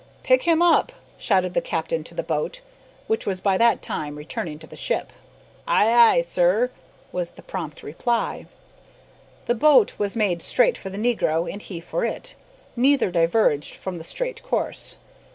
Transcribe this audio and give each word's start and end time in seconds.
"Pick 0.23 0.41
him 0.41 0.63
up!" 0.63 0.93
shouted 1.19 1.53
the 1.53 1.61
captain 1.61 2.03
to 2.05 2.15
the 2.15 2.23
boat, 2.23 2.61
which 3.05 3.27
was 3.27 3.39
by 3.39 3.55
that 3.59 3.83
time 3.83 4.15
returning 4.15 4.57
to 4.57 4.65
the 4.65 4.75
ship. 4.75 5.13
"Ay, 5.67 5.93
ay, 5.93 6.21
sir," 6.23 6.71
was 7.11 7.29
the 7.37 7.43
prompt 7.43 7.83
reply. 7.83 8.47
The 9.45 9.53
boat 9.53 9.93
was 9.99 10.17
making 10.17 10.39
straight 10.39 10.75
for 10.75 10.89
the 10.89 10.97
negro 10.97 11.47
and 11.47 11.61
he 11.61 11.79
for 11.79 12.03
it. 12.03 12.33
Neither 12.75 13.11
diverged 13.11 13.75
from 13.75 13.99
the 13.99 14.03
straight 14.03 14.41
course. 14.41 14.97